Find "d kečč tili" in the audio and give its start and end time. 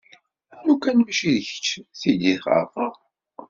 1.35-2.33